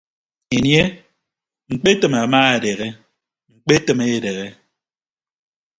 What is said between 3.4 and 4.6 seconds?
ñkpetịm edehe.